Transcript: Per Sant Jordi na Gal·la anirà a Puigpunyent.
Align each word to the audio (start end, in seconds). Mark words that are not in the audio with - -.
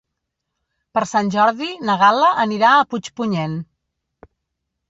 Per 0.97 1.03
Sant 1.09 1.29
Jordi 1.35 1.69
na 1.89 1.97
Gal·la 2.05 2.31
anirà 2.45 2.73
a 2.79 2.89
Puigpunyent. 2.95 3.57